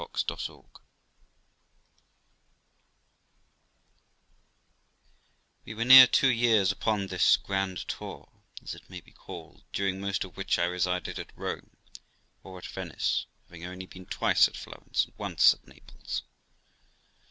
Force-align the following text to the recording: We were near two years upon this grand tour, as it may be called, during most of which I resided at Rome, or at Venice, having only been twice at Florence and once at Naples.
We 5.63 5.75
were 5.75 5.85
near 5.85 6.07
two 6.07 6.27
years 6.31 6.71
upon 6.71 7.05
this 7.05 7.37
grand 7.37 7.87
tour, 7.87 8.27
as 8.63 8.73
it 8.73 8.89
may 8.89 9.01
be 9.01 9.11
called, 9.11 9.63
during 9.71 10.01
most 10.01 10.23
of 10.23 10.35
which 10.35 10.57
I 10.57 10.65
resided 10.65 11.19
at 11.19 11.37
Rome, 11.37 11.77
or 12.41 12.57
at 12.57 12.65
Venice, 12.65 13.27
having 13.45 13.63
only 13.63 13.85
been 13.85 14.07
twice 14.07 14.47
at 14.47 14.57
Florence 14.57 15.05
and 15.05 15.13
once 15.19 15.53
at 15.53 15.67
Naples. 15.67 16.23